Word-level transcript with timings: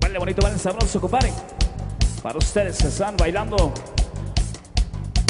Vale, 0.00 0.18
bonito, 0.18 0.42
vale, 0.42 0.58
sabroso, 0.58 1.00
compadre. 1.00 1.32
Para 2.22 2.38
ustedes 2.38 2.78
que 2.78 2.88
están 2.88 3.16
bailando. 3.16 3.72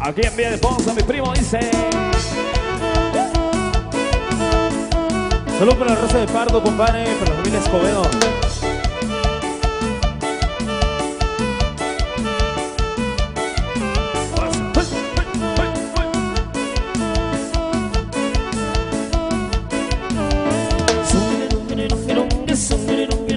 Aquí 0.03 0.21
en 0.25 0.37
Villa 0.37 0.51
de 0.51 0.59
Ponce, 0.59 0.93
mi 0.95 1.03
primo 1.03 1.33
dice. 1.33 1.59
Saludos 5.59 5.77
para 5.77 5.95
la 5.95 6.01
raza 6.01 6.19
de 6.19 6.27
Pardo, 6.29 6.63
compadre, 6.63 7.05
para 7.17 7.31
la 7.31 7.37
familia 7.37 7.59
Escobedo. 7.59 8.38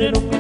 in 0.02 0.31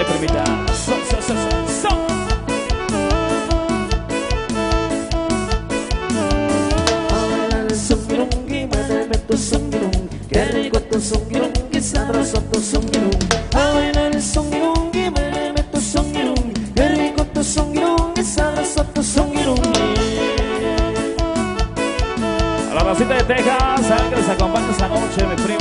Dale, 0.00 0.12
permita. 0.12 0.44
So, 0.72 0.94
so. 1.04 1.90
A 19.00 19.02
songuirungi. 19.02 19.70
A 22.70 22.74
la 22.74 22.94
de 22.94 23.24
Texas, 23.24 23.92
que 24.10 24.16
les 24.16 24.28
acompaña 24.28 24.70
esta 24.70 24.88
noche, 24.88 25.26
mi 25.26 25.34
primo. 25.42 25.60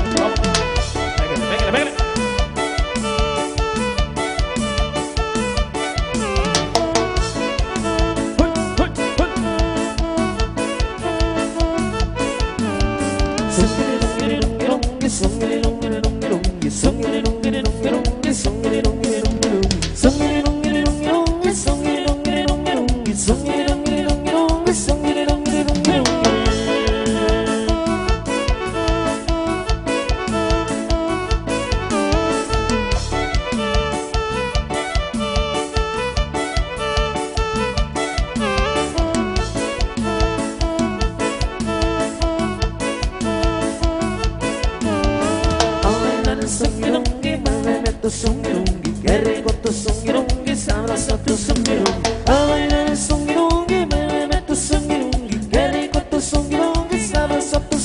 Tu 48.09 48.27
songuirungi. 48.27 48.93
Qué 49.05 49.17
rico 49.19 49.53
tu 49.61 49.71
songuirungi, 49.71 50.55
sabroso 50.55 51.17
tu 51.19 51.37
songuirungi. 51.37 52.09
A 52.25 52.45
bailar 52.47 52.89
el 52.89 52.97
songuirungi, 52.97 53.85
muéveme 53.85 54.41
tu 54.47 54.55
songuirungi. 54.55 55.39
Qué 55.51 55.67
rico 55.67 56.01
tu 56.09 56.19
songuirungi, 56.19 56.99
sabroso 56.99 57.59
tu 57.69 57.77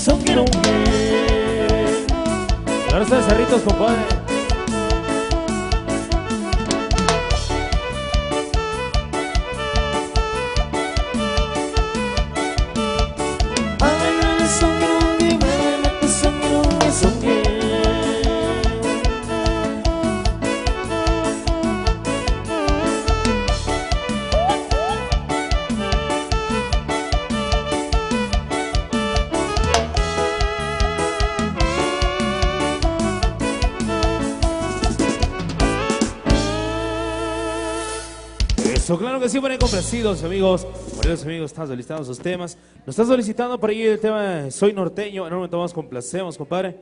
raza 2.90 3.16
de 3.16 3.22
Cerritos, 3.22 3.62
compadre. 3.62 4.23
Eso, 38.84 38.98
claro 38.98 39.18
que 39.18 39.30
sí, 39.30 39.38
bueno, 39.38 39.56
complacidos, 39.58 40.22
amigos. 40.24 40.66
Varios 40.98 41.22
amigos 41.22 41.50
están 41.52 41.66
solicitando 41.66 42.04
sus 42.04 42.18
temas. 42.18 42.58
Nos 42.80 42.88
están 42.88 43.06
solicitando 43.06 43.58
por 43.58 43.70
ahí 43.70 43.80
el 43.80 43.98
tema 43.98 44.50
Soy 44.50 44.74
Norteño. 44.74 45.26
En 45.26 45.32
un 45.32 45.38
momento 45.38 45.58
más 45.58 45.72
complacemos, 45.72 46.36
compadre. 46.36 46.76